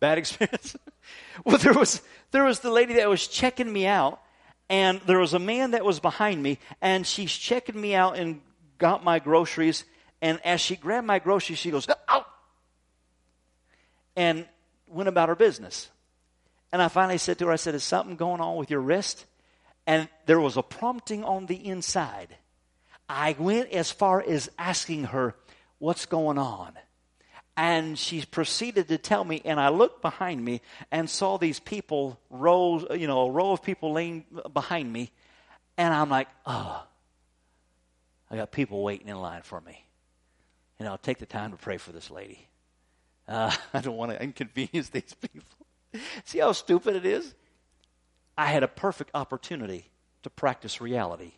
[0.00, 0.76] Bad experience.
[1.44, 4.20] well, there was there was the lady that was checking me out,
[4.68, 8.40] and there was a man that was behind me, and she's checking me out and
[8.78, 9.84] got my groceries.
[10.22, 12.26] And as she grabbed my groceries, she goes, "Out!"
[14.16, 14.46] and
[14.86, 15.88] went about her business.
[16.72, 19.26] And I finally said to her, I said, "Is something going on with your wrist?"
[19.86, 22.36] And there was a prompting on the inside.
[23.08, 25.34] I went as far as asking her,
[25.78, 26.78] "What's going on?"
[27.60, 32.18] And she proceeded to tell me, and I looked behind me and saw these people,
[32.30, 35.10] rows, you know, a row of people laying behind me.
[35.76, 36.82] And I'm like, oh,
[38.30, 39.84] I got people waiting in line for me.
[40.78, 42.48] And I'll take the time to pray for this lady.
[43.28, 46.00] Uh, I don't want to inconvenience these people.
[46.24, 47.34] See how stupid it is?
[48.38, 49.90] I had a perfect opportunity
[50.22, 51.32] to practice reality.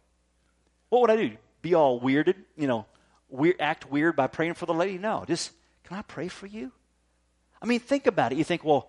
[0.88, 1.36] What would I do?
[1.62, 2.86] Be all weirded, you know,
[3.28, 4.98] weird, act weird by praying for the lady?
[4.98, 5.50] No, just
[5.92, 6.72] can I pray for you?
[7.60, 8.38] I mean, think about it.
[8.38, 8.88] You think, well,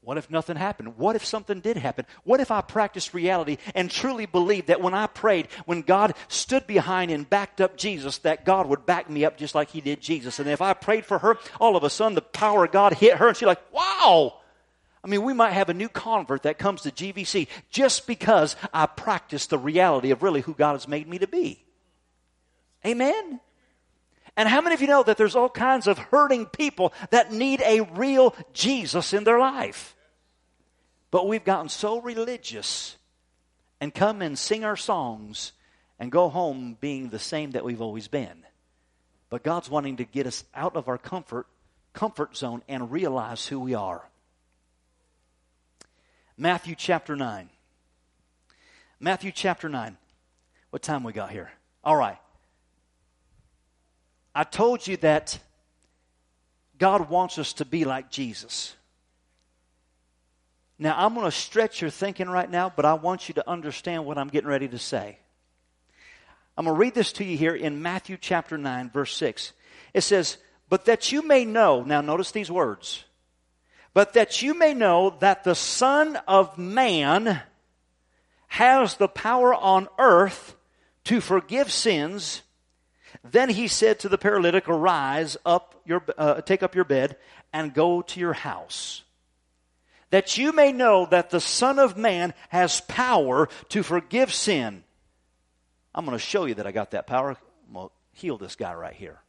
[0.00, 0.96] what if nothing happened?
[0.96, 2.06] What if something did happen?
[2.24, 6.66] What if I practiced reality and truly believed that when I prayed, when God stood
[6.66, 10.00] behind and backed up Jesus, that God would back me up just like He did
[10.00, 10.38] Jesus?
[10.38, 13.18] And if I prayed for her, all of a sudden the power of God hit
[13.18, 14.40] her and she's like, wow!
[15.02, 18.86] I mean, we might have a new convert that comes to GVC just because I
[18.86, 21.62] practiced the reality of really who God has made me to be.
[22.86, 23.40] Amen?
[24.36, 27.60] And how many of you know that there's all kinds of hurting people that need
[27.62, 29.94] a real Jesus in their life?
[31.10, 32.96] But we've gotten so religious
[33.80, 35.52] and come and sing our songs
[36.00, 38.44] and go home being the same that we've always been.
[39.30, 41.46] But God's wanting to get us out of our comfort
[41.92, 44.06] comfort zone and realize who we are.
[46.36, 47.48] Matthew chapter 9.
[48.98, 49.96] Matthew chapter 9.
[50.70, 51.52] What time we got here?
[51.84, 52.18] All right.
[54.34, 55.38] I told you that
[56.78, 58.74] God wants us to be like Jesus.
[60.78, 64.04] Now, I'm going to stretch your thinking right now, but I want you to understand
[64.04, 65.18] what I'm getting ready to say.
[66.56, 69.52] I'm going to read this to you here in Matthew chapter 9, verse 6.
[69.92, 70.36] It says,
[70.68, 73.04] But that you may know, now notice these words,
[73.92, 77.40] but that you may know that the Son of Man
[78.48, 80.56] has the power on earth
[81.04, 82.42] to forgive sins
[83.22, 87.16] then he said to the paralytic, Arise, up your, uh, take up your bed,
[87.52, 89.02] and go to your house.
[90.10, 94.84] That you may know that the Son of Man has power to forgive sin.
[95.94, 97.36] I'm going to show you that I got that power.
[97.68, 99.20] I'm going to heal this guy right here.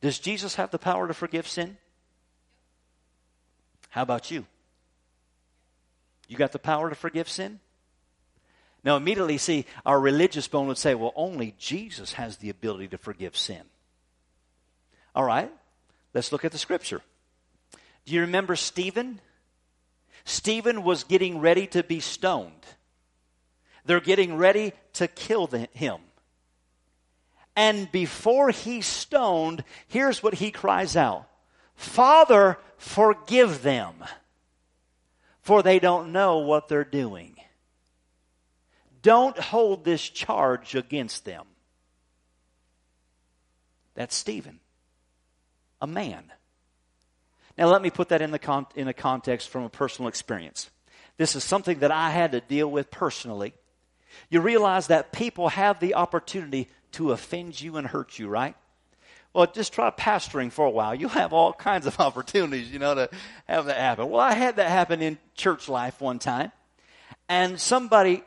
[0.00, 1.76] Does Jesus have the power to forgive sin?
[3.90, 4.46] How about you?
[6.28, 7.60] You got the power to forgive sin?
[8.84, 12.98] Now, immediately, see, our religious bone would say, well, only Jesus has the ability to
[12.98, 13.62] forgive sin.
[15.14, 15.50] All right,
[16.14, 17.02] let's look at the scripture.
[18.06, 19.20] Do you remember Stephen?
[20.24, 22.52] Stephen was getting ready to be stoned.
[23.84, 25.98] They're getting ready to kill the, him.
[27.56, 31.26] And before he's stoned, here's what he cries out
[31.74, 34.04] Father, forgive them,
[35.40, 37.37] for they don't know what they're doing.
[39.02, 41.44] Don't hold this charge against them.
[43.94, 44.60] That's Stephen,
[45.80, 46.24] a man.
[47.56, 50.70] Now, let me put that in, the con- in a context from a personal experience.
[51.16, 53.54] This is something that I had to deal with personally.
[54.30, 58.54] You realize that people have the opportunity to offend you and hurt you, right?
[59.34, 60.94] Well, just try pastoring for a while.
[60.94, 63.10] You'll have all kinds of opportunities, you know, to
[63.46, 64.08] have that happen.
[64.08, 66.52] Well, I had that happen in church life one time.
[67.28, 68.22] And somebody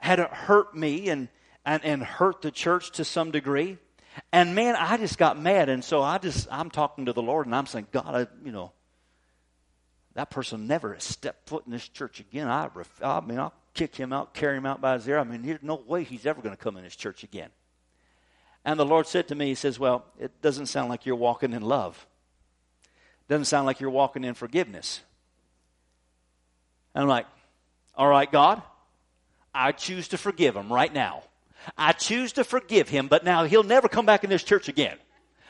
[0.00, 1.28] had it hurt me and,
[1.64, 3.78] and, and hurt the church to some degree.
[4.32, 5.68] And man, I just got mad.
[5.68, 8.52] And so I just, I'm talking to the Lord and I'm saying, God, I, you
[8.52, 8.72] know,
[10.14, 12.48] that person never stepped foot in this church again.
[12.48, 12.68] I,
[13.02, 15.18] I mean, I'll kick him out, carry him out by his ear.
[15.18, 17.50] I mean, there's no way he's ever going to come in this church again.
[18.64, 21.52] And the Lord said to me, He says, Well, it doesn't sound like you're walking
[21.52, 22.06] in love.
[22.82, 25.00] It doesn't sound like you're walking in forgiveness.
[26.94, 27.26] And I'm like,
[27.94, 28.62] All right, God,
[29.54, 31.22] I choose to forgive him right now.
[31.76, 34.96] I choose to forgive him, but now he'll never come back in this church again.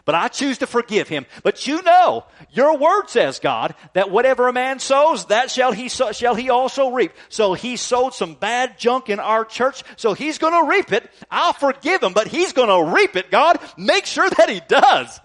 [0.04, 1.26] But I choose to forgive him.
[1.42, 5.88] But you know, your word says, God, that whatever a man sows, that shall he,
[5.88, 7.12] so, shall he also reap.
[7.28, 11.08] So he sowed some bad junk in our church, so he's gonna reap it.
[11.30, 13.60] I'll forgive him, but he's gonna reap it, God.
[13.76, 15.20] Make sure that he does.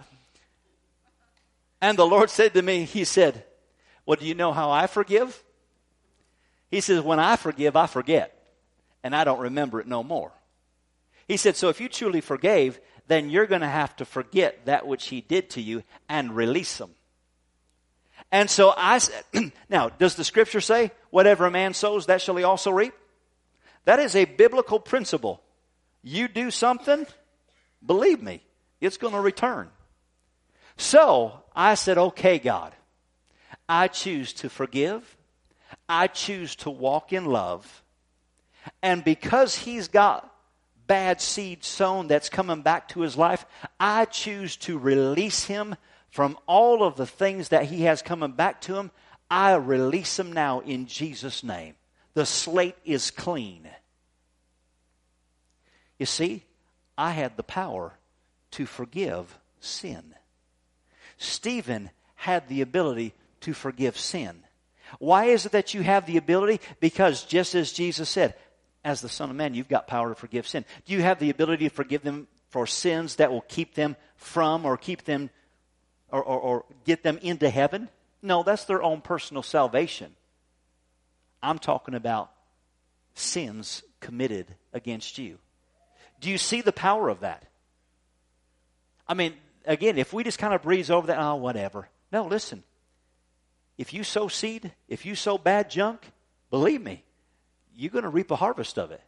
[1.80, 3.44] And the Lord said to me, He said,
[4.04, 5.42] Well, do you know how I forgive?
[6.70, 8.35] He says, When I forgive, I forget
[9.02, 10.32] and I don't remember it no more.
[11.28, 14.86] He said, So if you truly forgave, then you're going to have to forget that
[14.86, 16.90] which he did to you and release him.
[18.32, 19.22] And so I said,
[19.68, 22.94] now, does the scripture say, whatever a man sows, that shall he also reap?
[23.84, 25.42] That is a biblical principle.
[26.02, 27.06] You do something,
[27.84, 28.42] believe me,
[28.80, 29.68] it's going to return.
[30.76, 32.74] So I said, okay, God,
[33.68, 35.16] I choose to forgive.
[35.88, 37.82] I choose to walk in love.
[38.82, 40.32] And because he's got
[40.86, 43.44] bad seed sown that's coming back to his life,
[43.78, 45.76] I choose to release him
[46.10, 48.90] from all of the things that he has coming back to him.
[49.30, 51.74] I release him now in Jesus' name.
[52.14, 53.68] The slate is clean.
[55.98, 56.44] You see,
[56.96, 57.94] I had the power
[58.52, 60.14] to forgive sin.
[61.18, 64.42] Stephen had the ability to forgive sin.
[64.98, 66.60] Why is it that you have the ability?
[66.80, 68.34] Because just as Jesus said,
[68.86, 70.64] as the Son of Man, you've got power to forgive sin.
[70.84, 74.64] Do you have the ability to forgive them for sins that will keep them from
[74.64, 75.28] or keep them
[76.12, 77.88] or, or, or get them into heaven?
[78.22, 80.14] No, that's their own personal salvation.
[81.42, 82.30] I'm talking about
[83.14, 85.38] sins committed against you.
[86.20, 87.44] Do you see the power of that?
[89.08, 89.34] I mean,
[89.64, 91.88] again, if we just kind of breeze over that, oh, whatever.
[92.12, 92.62] No, listen.
[93.78, 96.12] If you sow seed, if you sow bad junk,
[96.50, 97.02] believe me,
[97.76, 99.02] you're going to reap a harvest of it.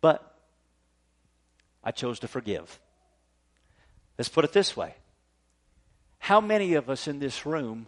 [0.00, 0.34] But
[1.82, 2.78] I chose to forgive.
[4.18, 4.94] Let's put it this way
[6.18, 7.86] How many of us in this room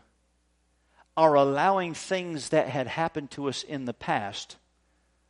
[1.17, 4.57] are allowing things that had happened to us in the past?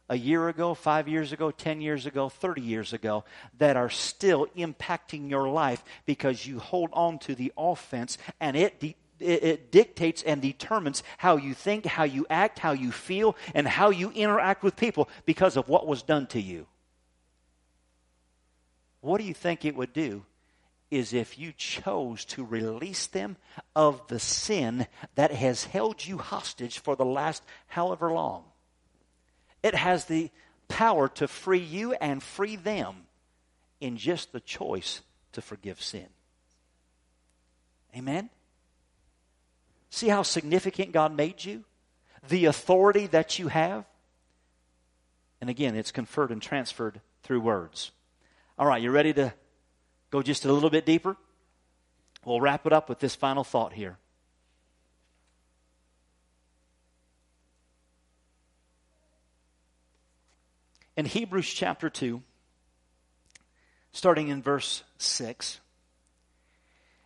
[0.08, 3.24] A year ago, five years ago, 10 years ago, 30 years ago,
[3.56, 8.78] that are still impacting your life because you hold on to the offense and it
[8.78, 13.66] de- it, dictates and determines how you think, how you act, how you feel, and
[13.66, 16.66] how you interact with people because of what was done to you.
[19.00, 20.24] What do you think it would do?
[20.90, 23.36] Is if you chose to release them
[23.74, 28.44] of the sin that has held you hostage for the last however long.
[29.62, 30.30] It has the
[30.68, 33.06] power to free you and free them
[33.80, 35.00] in just the choice
[35.32, 36.08] to forgive sin.
[37.96, 38.30] Amen?
[39.92, 41.64] See how significant God made you?
[42.26, 43.84] The authority that you have?
[45.38, 47.90] And again, it's conferred and transferred through words.
[48.58, 49.34] All right, you ready to
[50.10, 51.14] go just a little bit deeper?
[52.24, 53.98] We'll wrap it up with this final thought here.
[60.96, 62.22] In Hebrews chapter 2,
[63.92, 65.60] starting in verse 6,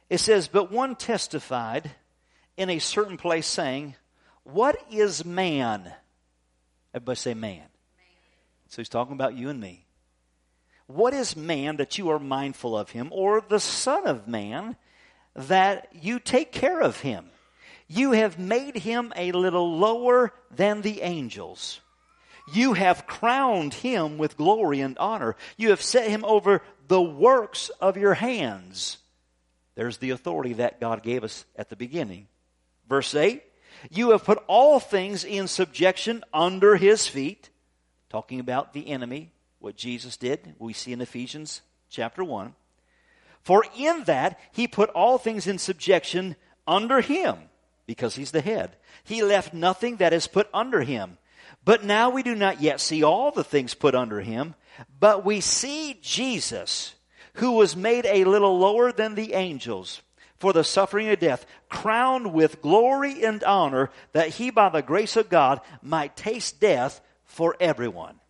[0.08, 1.90] it says, But one testified
[2.56, 3.94] in a certain place, saying,
[4.44, 5.92] What is man?
[6.94, 7.58] Everybody say man.
[7.58, 7.68] man.
[8.68, 9.86] So he's talking about you and me.
[10.86, 14.76] What is man that you are mindful of him, or the Son of Man
[15.34, 17.26] that you take care of him?
[17.88, 21.80] You have made him a little lower than the angels.
[22.52, 25.36] You have crowned him with glory and honor.
[25.56, 28.98] You have set him over the works of your hands.
[29.74, 32.28] There's the authority that God gave us at the beginning.
[32.88, 33.42] Verse 8
[33.90, 37.50] You have put all things in subjection under his feet.
[38.08, 42.54] Talking about the enemy, what Jesus did, we see in Ephesians chapter 1.
[43.42, 47.36] For in that he put all things in subjection under him,
[47.86, 48.76] because he's the head.
[49.04, 51.18] He left nothing that is put under him.
[51.64, 54.54] But now we do not yet see all the things put under him,
[54.98, 56.94] but we see Jesus,
[57.34, 60.02] who was made a little lower than the angels
[60.38, 65.16] for the suffering of death, crowned with glory and honor, that he by the grace
[65.16, 68.20] of God might taste death for everyone.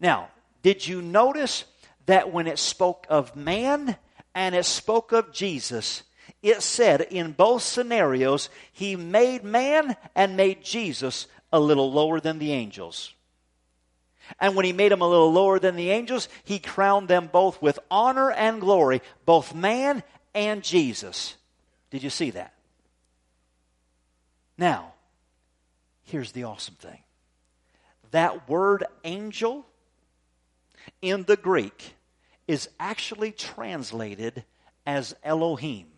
[0.00, 0.28] Now,
[0.62, 1.64] did you notice
[2.06, 3.96] that when it spoke of man
[4.34, 6.02] and it spoke of Jesus,
[6.42, 12.38] it said in both scenarios, he made man and made Jesus a little lower than
[12.38, 13.14] the angels.
[14.40, 17.60] And when he made them a little lower than the angels, he crowned them both
[17.62, 20.02] with honor and glory, both man
[20.34, 21.36] and Jesus.
[21.90, 22.54] Did you see that?
[24.56, 24.94] Now,
[26.04, 26.98] here's the awesome thing
[28.10, 29.66] that word angel
[31.02, 31.94] in the Greek
[32.46, 34.44] is actually translated
[34.86, 35.88] as Elohim.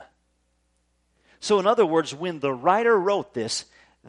[1.39, 3.65] So, in other words, when the writer wrote this,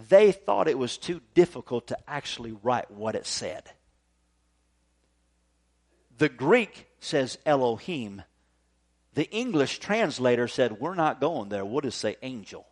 [0.10, 3.72] they thought it was too difficult to actually write what it said.
[6.22, 8.22] The Greek says Elohim.
[9.16, 11.66] The English translator said, We're not going there.
[11.66, 12.68] We'll just say angel.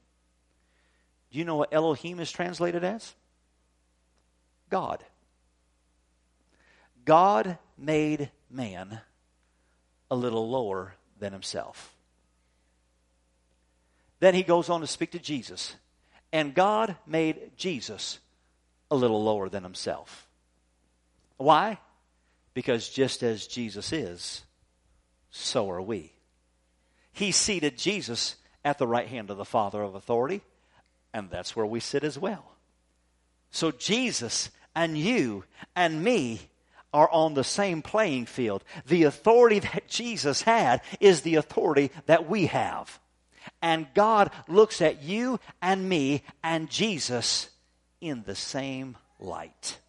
[1.32, 3.16] Do you know what Elohim is translated as?
[4.70, 5.04] God.
[7.06, 9.02] God made man
[10.12, 11.96] a little lower than himself.
[14.20, 15.76] Then he goes on to speak to Jesus.
[16.32, 18.20] And God made Jesus
[18.92, 20.28] a little lower than himself.
[21.38, 21.80] Why?
[22.60, 24.44] Because just as Jesus is,
[25.32, 26.12] so are we.
[27.14, 28.36] He seated Jesus
[28.66, 30.42] at the right hand of the Father of authority,
[31.14, 32.52] and that's where we sit as well.
[33.50, 36.50] So Jesus and you and me
[36.92, 38.66] are on the same playing field.
[38.86, 43.00] The authority that Jesus had is the authority that we have.
[43.62, 47.52] And God looks at you and me and Jesus
[48.02, 49.80] in the same light.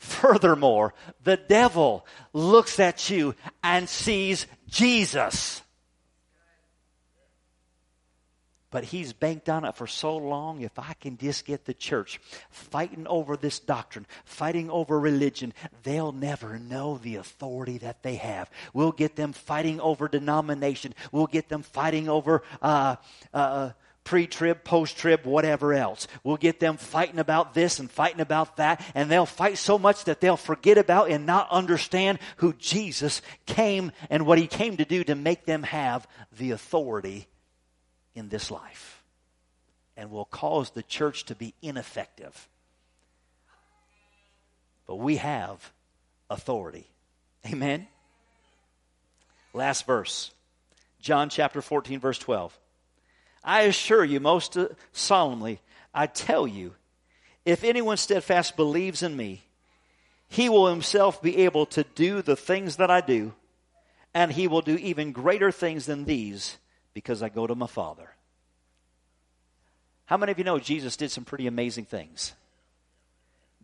[0.00, 5.60] Furthermore, the devil looks at you and sees Jesus.
[8.70, 10.62] But he's banked on it for so long.
[10.62, 16.12] If I can just get the church fighting over this doctrine, fighting over religion, they'll
[16.12, 18.50] never know the authority that they have.
[18.72, 20.94] We'll get them fighting over denomination.
[21.12, 22.96] We'll get them fighting over uh,
[23.34, 23.72] uh,
[24.10, 26.08] pre trib, post trib, whatever else.
[26.24, 30.02] We'll get them fighting about this and fighting about that, and they'll fight so much
[30.06, 34.84] that they'll forget about and not understand who Jesus came and what he came to
[34.84, 37.28] do to make them have the authority
[38.16, 39.04] in this life
[39.96, 42.48] and will cause the church to be ineffective.
[44.88, 45.72] But we have
[46.28, 46.88] authority.
[47.46, 47.86] Amen?
[49.54, 50.32] Last verse
[51.00, 52.58] John chapter 14, verse 12.
[53.42, 55.60] I assure you most uh, solemnly,
[55.94, 56.74] I tell you,
[57.44, 59.42] if anyone steadfast believes in me,
[60.28, 63.34] he will himself be able to do the things that I do,
[64.14, 66.58] and he will do even greater things than these
[66.94, 68.14] because I go to my Father.
[70.04, 72.34] How many of you know Jesus did some pretty amazing things?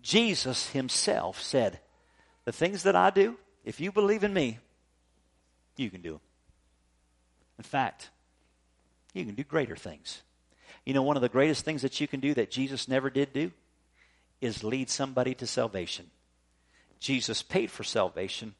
[0.00, 1.80] Jesus himself said,
[2.44, 4.58] The things that I do, if you believe in me,
[5.76, 6.20] you can do them.
[7.58, 8.10] In fact,
[9.16, 10.22] you can do greater things.
[10.84, 13.32] You know, one of the greatest things that you can do that Jesus never did
[13.32, 13.50] do
[14.40, 16.10] is lead somebody to salvation.
[17.00, 18.54] Jesus paid for salvation,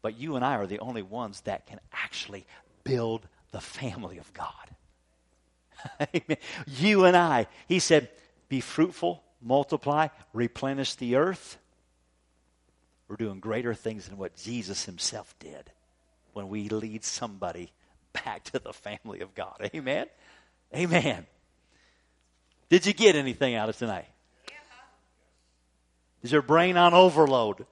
[0.00, 2.46] but you and I are the only ones that can actually
[2.84, 4.52] build the family of God.
[6.66, 7.48] You and I.
[7.66, 8.08] He said,
[8.48, 11.58] Be fruitful, multiply, replenish the earth.
[13.08, 15.72] We're doing greater things than what Jesus himself did
[16.32, 17.72] when we lead somebody
[18.12, 19.70] back to the family of God.
[19.74, 20.06] Amen.
[20.74, 21.26] Amen.
[22.68, 24.06] Did you get anything out of tonight?
[26.22, 27.66] Is your brain on overload?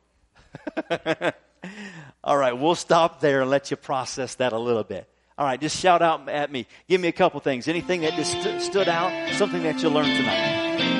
[2.25, 5.09] All right, we'll stop there and let you process that a little bit.
[5.39, 6.67] All right, just shout out at me.
[6.89, 7.69] Give me a couple things.
[7.69, 11.00] Anything that just st- stood out, something that you learned tonight.